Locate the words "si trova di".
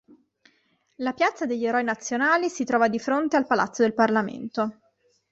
2.49-2.97